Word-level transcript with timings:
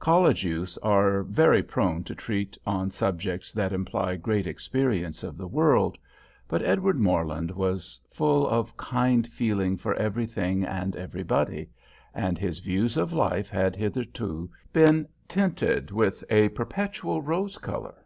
College 0.00 0.42
youths 0.42 0.76
are 0.78 1.22
very 1.22 1.62
prone 1.62 2.02
to 2.02 2.12
treat 2.12 2.58
on 2.66 2.90
subjects 2.90 3.52
that 3.52 3.72
imply 3.72 4.16
great 4.16 4.44
experience 4.44 5.22
of 5.22 5.36
the 5.36 5.46
world. 5.46 5.96
But 6.48 6.62
Edward 6.62 6.98
Morland 6.98 7.52
was 7.52 8.00
full 8.10 8.48
of 8.48 8.76
kind 8.76 9.24
feeling 9.28 9.76
for 9.76 9.94
everything 9.94 10.64
and 10.64 10.96
everybody; 10.96 11.70
and 12.12 12.36
his 12.38 12.58
views 12.58 12.96
of 12.96 13.12
life 13.12 13.50
had 13.50 13.76
hitherto 13.76 14.50
been 14.72 15.06
tinted 15.28 15.92
with 15.92 16.24
a 16.28 16.48
perpetual 16.48 17.22
rose 17.22 17.56
color. 17.56 18.04